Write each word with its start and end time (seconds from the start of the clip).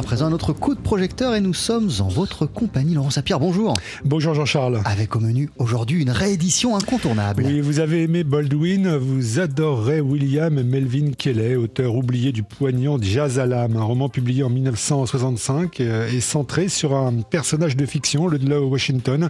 à 0.00 0.02
présent 0.02 0.26
un 0.28 0.32
autre 0.32 0.54
coup 0.54 0.74
de 0.74 0.80
projecteur 0.80 1.34
et 1.34 1.42
nous 1.42 1.52
sommes 1.52 1.90
en 2.00 2.08
votre 2.08 2.46
compagnie. 2.46 2.94
Laurent 2.94 3.10
Sapir, 3.10 3.38
bonjour. 3.38 3.74
Bonjour 4.02 4.32
Jean-Charles. 4.32 4.80
Avec 4.86 5.14
au 5.14 5.20
menu 5.20 5.50
aujourd'hui 5.58 6.00
une 6.00 6.08
réédition 6.08 6.74
incontournable. 6.74 7.42
Oui, 7.44 7.60
vous 7.60 7.80
avez 7.80 8.04
aimé 8.04 8.24
Baldwin, 8.24 8.96
vous 8.96 9.40
adorerez 9.40 10.00
William 10.00 10.62
Melvin 10.62 11.10
Kelly, 11.18 11.54
auteur 11.54 11.96
oublié 11.96 12.32
du 12.32 12.42
poignant 12.42 12.96
Jazz 12.98 13.38
à 13.38 13.44
l'âme, 13.44 13.76
un 13.76 13.82
roman 13.82 14.08
publié 14.08 14.42
en 14.42 14.48
1965 14.48 15.80
euh, 15.82 16.10
et 16.10 16.20
centré 16.20 16.68
sur 16.68 16.96
un 16.96 17.20
personnage 17.20 17.76
de 17.76 17.84
fiction, 17.84 18.26
Ludlow 18.26 18.68
Washington, 18.68 19.28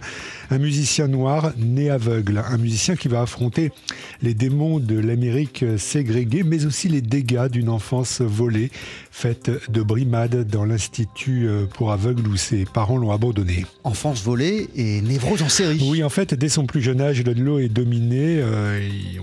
un 0.51 0.57
musicien 0.57 1.09
noir 1.09 1.51
né 1.57 1.89
aveugle, 1.89 2.41
un 2.49 2.57
musicien 2.57 2.95
qui 2.95 3.09
va 3.09 3.21
affronter 3.21 3.73
les 4.21 4.33
démons 4.33 4.79
de 4.79 4.97
l'Amérique 4.97 5.65
ségrégée, 5.77 6.43
mais 6.43 6.65
aussi 6.65 6.87
les 6.87 7.01
dégâts 7.01 7.49
d'une 7.49 7.67
enfance 7.67 8.21
volée, 8.21 8.71
faite 9.11 9.51
de 9.69 9.81
brimades 9.81 10.47
dans 10.47 10.60
l'institut 10.65 11.47
euh, 11.47 11.65
pour 11.65 11.91
aveugles 11.91 12.27
où 12.27 12.37
ses 12.37 12.65
parents 12.65 12.97
l'ont 12.97 13.11
abandonné. 13.11 13.65
Enfance 13.83 14.21
volée 14.23 14.69
et 14.75 15.01
névrose 15.01 15.41
en 15.41 15.49
série. 15.49 15.79
Oui, 15.89 16.03
en 16.03 16.09
fait, 16.09 16.33
dès 16.33 16.49
son 16.49 16.65
plus 16.65 16.81
jeune 16.81 17.01
âge, 17.01 17.23
Ludlow 17.23 17.59
est 17.59 17.69
dominé. 17.69 18.39
Euh, 18.39 18.79
il 18.81 19.19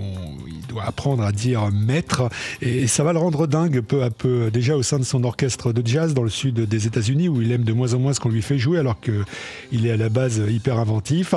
apprendre 0.80 1.22
à 1.22 1.32
dire 1.32 1.70
maître 1.72 2.28
et 2.60 2.86
ça 2.86 3.04
va 3.04 3.12
le 3.12 3.18
rendre 3.18 3.46
dingue 3.46 3.80
peu 3.80 4.02
à 4.02 4.10
peu. 4.10 4.50
Déjà 4.50 4.76
au 4.76 4.82
sein 4.82 4.98
de 4.98 5.04
son 5.04 5.24
orchestre 5.24 5.72
de 5.72 5.86
jazz 5.86 6.14
dans 6.14 6.22
le 6.22 6.30
sud 6.30 6.60
des 6.60 6.86
États-Unis 6.86 7.28
où 7.28 7.40
il 7.42 7.52
aime 7.52 7.64
de 7.64 7.72
moins 7.72 7.94
en 7.94 7.98
moins 7.98 8.12
ce 8.12 8.20
qu'on 8.20 8.28
lui 8.28 8.42
fait 8.42 8.58
jouer 8.58 8.78
alors 8.78 9.00
qu'il 9.00 9.86
est 9.86 9.90
à 9.90 9.96
la 9.96 10.08
base 10.08 10.40
hyper 10.48 10.78
inventif. 10.78 11.34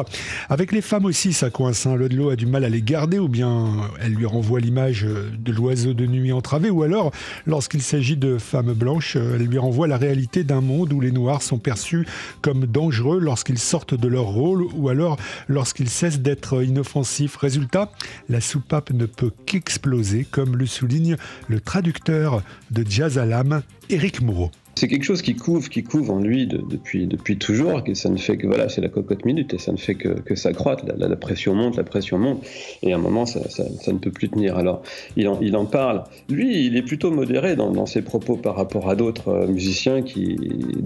Avec 0.50 0.72
les 0.72 0.82
femmes 0.82 1.06
aussi, 1.06 1.34
ça 1.34 1.50
coince. 1.50 1.86
Hein. 1.86 1.96
Ludlow 1.96 2.30
a 2.30 2.36
du 2.36 2.46
mal 2.46 2.64
à 2.64 2.70
les 2.70 2.82
garder 2.82 3.20
ou 3.20 3.28
bien 3.28 3.68
elle 4.02 4.14
lui 4.14 4.26
renvoie 4.26 4.60
l'image 4.60 5.04
de 5.04 5.52
l'oiseau 5.52 5.94
de 5.94 6.06
nuit 6.06 6.32
entravé 6.32 6.70
ou 6.70 6.84
alors 6.84 7.12
lorsqu'il 7.46 7.82
s'agit 7.82 8.18
de 8.18 8.38
femmes 8.38 8.74
blanches, 8.74 9.16
elle 9.16 9.46
lui 9.46 9.58
renvoie 9.58 9.88
la 9.88 9.98
réalité 9.98 10.44
d'un 10.44 10.62
monde 10.62 10.94
où 10.94 11.00
les 11.00 11.12
noirs 11.12 11.42
sont 11.42 11.58
perçus 11.58 12.06
comme 12.42 12.66
dangereux 12.66 13.20
lorsqu'ils 13.20 13.60
sortent 13.60 13.96
de 13.96 14.08
leur 14.08 14.26
rôle 14.26 14.64
ou 14.76 14.90
alors 14.90 15.18
lorsqu'ils 15.48 15.90
cessent 15.90 16.20
d'être 16.20 16.64
inoffensifs. 16.64 17.36
Résultat, 17.38 17.92
la 18.30 18.42
soupape 18.42 18.92
ne 18.92 19.06
peut 19.06 19.31
qu'exploser, 19.46 20.26
comme 20.30 20.56
le 20.56 20.66
souligne 20.66 21.18
le 21.48 21.60
traducteur 21.60 22.44
de 22.72 22.86
Jazz 22.88 23.18
l'âme, 23.26 23.62
Éric 23.90 24.22
Moreau. 24.22 24.52
C'est 24.82 24.88
quelque 24.88 25.04
chose 25.04 25.22
qui 25.22 25.36
couvre, 25.36 25.70
qui 25.70 25.84
couvre 25.84 26.12
en 26.12 26.20
lui 26.20 26.48
depuis, 26.48 27.06
depuis 27.06 27.38
toujours, 27.38 27.84
et 27.86 27.94
ça 27.94 28.10
ne 28.10 28.18
fait 28.18 28.36
que, 28.36 28.48
voilà, 28.48 28.68
c'est 28.68 28.82
la 28.82 28.90
cocotte 28.90 29.26
minute, 29.26 29.54
et 29.54 29.60
ça 29.60 29.72
ne 29.72 29.78
fait 29.78 29.94
que, 29.94 30.08
que 30.08 30.34
s'accroître. 30.34 30.84
La, 30.98 31.08
la, 31.08 31.16
pression 31.16 31.54
monte, 31.54 31.78
la 31.78 31.84
pression 31.84 32.18
monte, 32.18 32.44
et 32.82 32.92
à 32.92 32.96
un 32.96 33.00
moment, 33.00 33.28
ça, 33.28 33.48
ça, 33.48 33.64
ne 33.94 34.00
peut 34.00 34.10
plus 34.10 34.30
tenir. 34.30 34.58
Alors, 34.58 34.82
il 35.18 35.28
en, 35.28 35.40
il 35.40 35.56
en, 35.56 35.66
parle. 35.66 36.04
Lui, 36.30 36.66
il 36.66 36.78
est 36.78 36.82
plutôt 36.82 37.12
modéré 37.12 37.56
dans, 37.56 37.86
ses 37.86 38.02
propos 38.02 38.38
par 38.38 38.56
rapport 38.56 38.90
à 38.90 38.96
d'autres 38.96 39.28
euh, 39.28 39.46
musiciens, 39.46 40.02
qui, 40.02 40.36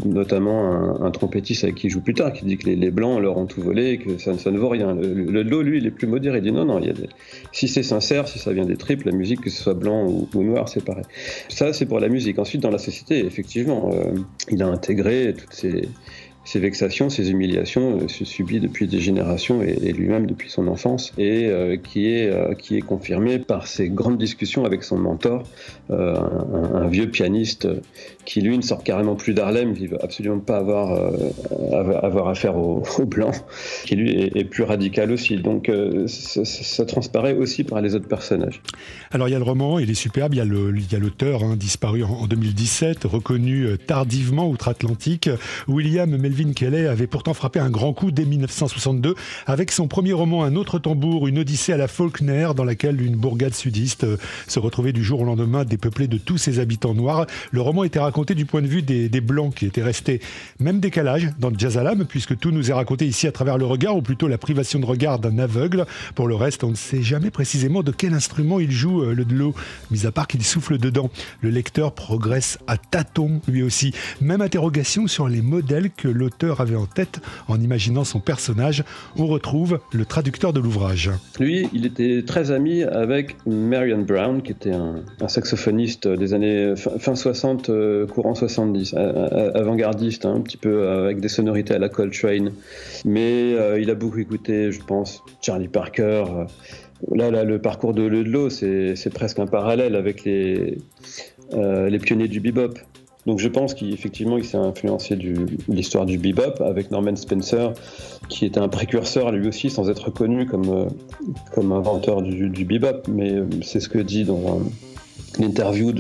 notamment 0.04 1.02
un, 1.02 1.12
trompettiste 1.12 1.64
avec 1.64 1.76
qui 1.76 1.88
il 1.88 1.90
joue 1.90 2.02
plus 2.02 2.16
tard, 2.16 2.34
qui 2.34 2.44
dit 2.44 2.58
que 2.58 2.66
les, 2.66 2.76
les 2.76 2.92
Blancs 2.92 3.22
leur 3.22 3.38
ont 3.38 3.46
tout 3.46 3.62
volé, 3.62 3.98
que 3.98 4.18
ça, 4.18 4.38
ça 4.38 4.52
ne 4.52 4.58
vaut 4.58 4.68
rien. 4.68 4.94
Le, 4.94 5.42
le, 5.42 5.62
lui, 5.62 5.78
il 5.78 5.86
est 5.86 5.92
plus 5.92 6.08
modéré. 6.08 6.40
Il 6.40 6.44
dit 6.44 6.52
non, 6.52 6.66
non, 6.66 6.80
il 6.80 6.88
y 6.88 6.90
a 6.90 6.94
si 7.54 7.70
c'est 7.70 7.84
sincère, 7.84 8.28
si 8.28 8.40
ça 8.40 8.52
vient 8.52 8.66
des 8.66 8.76
tripes, 8.76 9.06
la 9.06 9.14
musique, 9.14 9.40
que 9.40 9.50
ce 9.50 9.64
soit 9.64 9.74
blanc 9.74 10.06
ou, 10.06 10.44
noir, 10.44 10.68
c'est 10.68 10.84
pareil. 10.84 11.06
Ça, 11.48 11.72
c'est 11.72 11.86
pour 11.86 12.02
la 12.02 12.10
musique. 12.10 12.40
Ensuite, 12.40 12.60
dans 12.60 12.72
la 12.72 12.78
société, 12.78 13.26
effectivement, 13.26 13.85
il 14.50 14.64
a 14.64 14.68
intégré 14.68 15.34
toutes 15.38 15.54
ces, 15.54 15.90
ces 16.46 16.60
vexations, 16.60 17.10
ces 17.10 17.32
humiliations 17.32 18.00
euh, 18.02 18.08
subies 18.08 18.60
depuis 18.60 18.88
des 18.88 19.00
générations 19.00 19.62
et, 19.64 19.92
lui-même 19.92 20.28
depuis 20.28 20.50
son 20.50 20.68
enfance, 20.68 21.12
et 21.18 21.48
euh, 21.48 21.76
qui 21.76 22.08
est 22.08 22.30
euh, 22.30 22.54
qui 22.54 22.78
est 22.78 22.82
confirmé 22.82 23.40
par 23.40 23.68
ses 23.68 23.90
grandes 23.90 24.20
discussions 24.20 24.64
avec 24.64 24.84
son 24.84 24.98
mentor, 24.98 25.44
euh, 25.90 26.16
un, 26.74 26.88
vieux 26.88 27.10
pianiste 27.10 27.68
qui 28.26 28.42
lui 28.42 28.58
ne 28.58 28.62
sort 28.62 28.84
carrément 28.84 29.16
plus 29.16 29.34
d'Harlem, 29.34 29.74
qui 29.74 29.88
veut 29.88 30.04
absolument 30.04 30.40
pas 30.40 30.58
avoir 30.58 31.12
avoir 31.84 32.30
affaire 32.30 32.56
aux, 32.56 32.84
blancs, 33.06 33.36
qui 33.86 33.96
lui 33.96 34.12
est, 34.12 34.44
plus 34.44 34.64
radical 34.64 35.12
aussi. 35.12 35.38
Donc 35.38 35.72
ça, 36.08 36.46
ça, 36.46 36.86
transparaît 36.86 37.34
aussi 37.34 37.64
par 37.64 37.82
les 37.82 37.96
autres 37.96 38.08
personnages. 38.08 38.62
Alors 39.12 39.28
il 39.28 39.32
y 39.32 39.36
a 39.36 39.40
le 39.40 39.44
roman, 39.44 39.80
il 39.80 39.90
est 39.90 39.96
superbe. 39.96 40.36
Il 40.36 40.38
y 40.38 40.96
a 40.96 41.00
l'auteur 41.00 41.44
hein, 41.44 41.56
disparu 41.56 42.04
en, 42.04 42.10
en, 42.10 42.28
2017, 42.28 43.06
reconnu 43.06 43.66
tardivement 43.88 44.48
outre-Atlantique, 44.48 45.30
William 45.68 46.16
Mel 46.16 46.35
Melvin 46.36 46.52
Kelly 46.52 46.86
avait 46.86 47.08
pourtant 47.08 47.34
frappé 47.34 47.60
un 47.60 47.70
grand 47.70 47.94
coup 47.94 48.12
dès 48.12 48.26
1962 48.26 49.16
avec 49.46 49.72
son 49.72 49.88
premier 49.88 50.12
roman 50.12 50.44
Un 50.44 50.56
autre 50.58 50.80
tambour, 50.80 51.28
une 51.28 51.40
odyssée 51.40 51.72
à 51.72 51.78
la 51.78 51.88
Faulkner 51.88 52.50
dans 52.56 52.66
laquelle 52.66 53.02
une 53.02 53.16
bourgade 53.16 53.54
sudiste 53.54 54.04
euh, 54.04 54.18
se 54.48 54.60
retrouvait 54.60 54.92
du 54.92 55.02
jour 55.02 55.22
au 55.22 55.24
lendemain 55.24 55.64
dépeuplée 55.64 56.08
de 56.08 56.18
tous 56.18 56.38
ses 56.38 56.60
habitants 56.60 56.94
noirs. 56.94 57.26
Le 57.52 57.62
roman 57.62 57.86
était 57.86 58.00
raconté 58.00 58.36
du 58.36 58.46
point 58.46 58.62
de 58.62 58.68
vue 58.68 58.82
des, 58.82 59.08
des 59.08 59.22
blancs 59.22 59.56
qui 59.56 59.66
étaient 59.66 59.82
restés. 59.82 60.20
Même 60.60 60.82
décalage 60.82 61.30
dans 61.40 61.50
le 61.50 61.58
jazz 61.58 61.78
alam 61.78 62.04
puisque 62.06 62.38
tout 62.38 62.52
nous 62.52 62.70
est 62.70 62.74
raconté 62.74 63.08
ici 63.08 63.28
à 63.28 63.32
travers 63.32 63.58
le 63.58 63.66
regard 63.66 63.96
ou 63.96 64.02
plutôt 64.02 64.28
la 64.28 64.38
privation 64.38 64.80
de 64.80 64.86
regard 64.86 65.20
d'un 65.20 65.40
aveugle. 65.40 65.86
Pour 66.16 66.28
le 66.28 66.36
reste, 66.36 66.66
on 66.66 66.72
ne 66.72 66.76
sait 66.76 67.02
jamais 67.02 67.32
précisément 67.32 67.82
de 67.82 67.94
quel 67.94 68.14
instrument 68.14 68.60
il 68.60 68.72
joue 68.72 69.04
euh, 69.04 69.14
le 69.14 69.26
l'eau, 69.30 69.56
mis 69.90 70.06
à 70.06 70.12
part 70.12 70.28
qu'il 70.28 70.44
souffle 70.44 70.78
dedans. 70.78 71.10
Le 71.42 71.50
lecteur 71.50 71.94
progresse 71.94 72.60
à 72.68 72.78
tâtons 72.78 73.42
lui 73.48 73.64
aussi. 73.64 73.94
Même 74.20 74.42
interrogation 74.42 75.08
sur 75.08 75.30
les 75.30 75.42
modèles 75.42 75.92
que 75.92 76.10
le 76.10 76.25
l'auteur 76.26 76.62
avait 76.62 76.76
en 76.76 76.86
tête 76.86 77.20
en 77.48 77.60
imaginant 77.60 78.04
son 78.04 78.20
personnage, 78.20 78.84
on 79.18 79.28
retrouve 79.28 79.80
le 79.94 80.06
traducteur 80.06 80.54
de 80.54 80.60
l'ouvrage. 80.60 81.12
Lui, 81.40 81.70
il 81.74 81.86
était 81.86 82.24
très 82.26 82.52
ami 82.52 82.84
avec 82.84 83.36
Marion 83.46 84.02
Brown, 84.02 84.42
qui 84.42 84.52
était 84.52 84.74
un, 84.74 85.04
saxophoniste 85.28 86.08
des 86.08 86.34
années 86.34 86.76
fin, 86.76 86.98
fin 87.00 87.16
60, 87.16 87.70
euh, 87.70 88.08
courant 88.08 88.36
70, 88.36 88.96
avant-gardiste, 88.96 90.26
hein, 90.26 90.36
un 90.36 90.42
petit 90.42 90.58
peu 90.58 90.88
avec 90.88 91.20
des 91.20 91.28
sonorités 91.28 91.74
à 91.74 91.80
la 91.80 91.90
Coltrane. 91.90 92.52
Mais 93.06 93.54
euh, 93.54 93.80
il 93.80 93.90
a 93.90 93.96
beaucoup 93.96 94.20
écouté, 94.20 94.72
je 94.72 94.82
pense, 94.82 95.24
Charlie 95.42 95.68
Parker. 95.68 96.24
Euh, 96.28 96.46
là, 97.16 97.32
là, 97.32 97.44
le 97.44 97.60
parcours 97.60 97.94
de 97.94 98.04
Ludlow, 98.04 98.50
c'est 98.50 99.14
presque 99.14 99.40
un 99.40 99.48
parallèle 99.48 99.96
avec 99.96 100.24
les, 100.24 100.78
euh, 101.54 101.90
les 101.90 102.00
pionniers 102.00 102.28
du 102.28 102.40
bebop. 102.40 102.74
Donc 103.26 103.40
je 103.40 103.48
pense 103.48 103.74
qu'effectivement 103.74 104.38
il 104.38 104.46
s'est 104.46 104.58
influencé 104.58 105.16
de 105.16 105.48
l'histoire 105.68 106.06
du 106.06 106.18
bebop 106.18 106.62
avec 106.62 106.92
Norman 106.92 107.16
Spencer, 107.16 107.74
qui 108.30 108.46
était 108.46 108.60
un 108.60 108.70
précurseur 108.70 109.32
lui 109.32 109.48
aussi 109.48 109.70
sans 109.70 109.90
être 109.90 110.12
connu 110.12 110.46
comme, 110.46 110.70
euh, 110.70 110.86
comme 111.54 111.72
inventeur 111.72 112.22
du, 112.22 112.66
bebop, 112.66 113.08
mais 113.08 113.34
euh, 113.34 113.46
c'est 113.64 113.80
ce 113.80 113.90
que 113.90 114.00
dit 114.00 114.26
dans 114.26 114.60
l'interview 115.40 115.92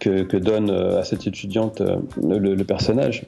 que, 0.00 0.36
donne 0.36 0.70
euh, 0.70 0.98
à 0.98 1.04
cette 1.04 1.26
étudiante 1.26 1.82
le, 2.22 2.62
personnage. 2.64 3.26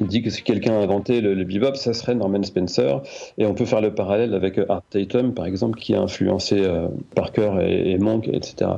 Il 0.00 0.08
dit 0.08 0.22
que 0.22 0.30
si 0.30 0.42
quelqu'un 0.42 0.72
a 0.72 0.82
inventé 0.82 1.20
le, 1.20 1.44
bebop, 1.44 1.76
ça 1.76 1.92
serait 1.92 2.14
Norman 2.14 2.42
Spencer. 2.42 3.02
Et 3.38 3.46
on 3.46 3.54
peut 3.54 3.64
faire 3.64 3.80
le 3.80 3.94
parallèle 3.94 4.34
avec 4.34 4.58
Art 4.68 4.82
Tatum, 4.90 5.34
par 5.34 5.46
exemple, 5.46 5.78
qui 5.78 5.94
a 5.94 6.00
influencé 6.00 6.60
euh, 6.60 6.88
Parker 7.14 7.52
et 7.60 7.96
Monk, 7.98 8.28
etc. 8.28 8.72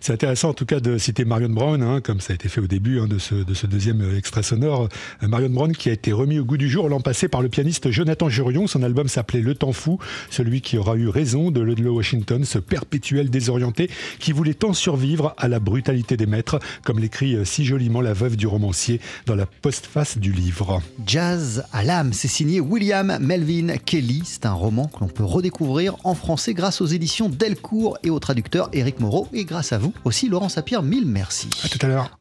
C'est 0.00 0.12
intéressant 0.12 0.50
en 0.50 0.54
tout 0.54 0.66
cas 0.66 0.80
de 0.80 0.98
citer 0.98 1.24
Marion 1.24 1.48
Brown, 1.48 1.82
hein, 1.82 2.00
comme 2.00 2.20
ça 2.20 2.32
a 2.32 2.34
été 2.34 2.48
fait 2.48 2.60
au 2.60 2.66
début 2.66 3.00
hein, 3.00 3.06
de, 3.06 3.18
ce, 3.18 3.34
de, 3.34 3.54
ce, 3.54 3.66
deuxième 3.66 4.16
extrait 4.16 4.42
sonore. 4.42 4.88
Euh, 5.22 5.28
Marion 5.28 5.50
Brown 5.50 5.72
qui 5.72 5.90
a 5.90 5.92
été 5.92 6.12
remis 6.12 6.38
au 6.38 6.44
goût 6.44 6.56
du 6.56 6.68
jour 6.68 6.88
l'an 6.88 7.00
passé 7.00 7.28
par 7.28 7.42
le 7.42 7.48
pianiste 7.48 7.90
Jonathan 7.90 8.28
Jurion. 8.28 8.66
Son 8.66 8.82
album 8.82 9.08
s'appelait 9.08 9.40
Le 9.40 9.54
Temps 9.54 9.72
Fou, 9.72 9.98
celui 10.30 10.60
qui 10.60 10.78
aura 10.78 10.96
eu 10.96 11.08
raison 11.08 11.50
de 11.50 11.60
Ludlow 11.60 11.94
Washington, 11.94 12.44
ce 12.44 12.58
perpétuel 12.58 13.30
désorienté 13.30 13.90
qui 14.18 14.32
voulait 14.32 14.54
tant 14.54 14.72
survivre 14.72 15.34
à 15.36 15.48
la 15.48 15.60
brutalité 15.60 16.16
des 16.16 16.26
maîtres, 16.26 16.58
comme 16.84 16.98
l'écrit 16.98 17.34
euh, 17.34 17.44
si 17.44 17.64
joliment 17.64 18.00
la 18.00 18.12
veuve 18.12 18.36
du 18.36 18.46
romancier 18.46 19.00
dans 19.26 19.34
la 19.34 19.46
postface 19.46 20.18
du 20.18 20.32
livre. 20.32 20.80
Jazz 21.06 21.64
à 21.72 21.84
l'âme, 21.84 22.12
c'est 22.12 22.28
signé 22.28 22.60
William 22.60 23.18
Melvin 23.20 23.76
Kelly. 23.78 24.22
C'est 24.24 24.46
un 24.46 24.52
roman 24.52 24.86
que 24.86 25.00
l'on 25.00 25.08
peut 25.08 25.24
redécouvrir 25.24 25.96
en 26.04 26.14
français 26.14 26.54
grâce 26.54 26.80
aux 26.80 26.86
éditions 26.86 27.28
Delcourt 27.28 27.98
et 28.02 28.10
au 28.10 28.18
traducteur 28.18 28.68
Éric 28.72 29.00
Moreau. 29.00 29.28
Grâce 29.58 29.72
à 29.72 29.78
vous 29.78 29.92
aussi, 30.04 30.28
Laurent 30.28 30.48
Sapir, 30.48 30.84
mille 30.84 31.04
merci. 31.04 31.50
À 31.64 31.68
tout 31.68 31.80
à 31.82 31.88
l'heure. 31.88 32.12